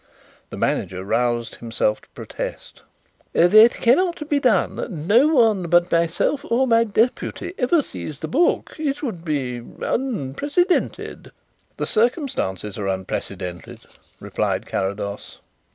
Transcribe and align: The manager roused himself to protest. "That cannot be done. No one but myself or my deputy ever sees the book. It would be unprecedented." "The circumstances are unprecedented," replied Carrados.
The 0.49 0.57
manager 0.57 1.03
roused 1.03 1.57
himself 1.57 2.01
to 2.01 2.09
protest. 2.15 2.81
"That 3.33 3.69
cannot 3.75 4.27
be 4.29 4.39
done. 4.39 5.05
No 5.05 5.27
one 5.27 5.67
but 5.69 5.91
myself 5.91 6.43
or 6.49 6.65
my 6.65 6.83
deputy 6.85 7.53
ever 7.59 7.83
sees 7.83 8.17
the 8.17 8.27
book. 8.27 8.71
It 8.79 9.03
would 9.03 9.23
be 9.23 9.57
unprecedented." 9.57 11.31
"The 11.77 11.85
circumstances 11.85 12.79
are 12.79 12.87
unprecedented," 12.87 13.81
replied 14.19 14.65
Carrados. 14.65 15.37